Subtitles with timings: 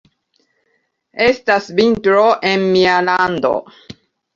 [1.27, 3.59] Estas vintro en mia lando.